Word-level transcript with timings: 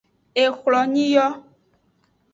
Ehlonyi 0.43 1.05
yo. 1.15 1.25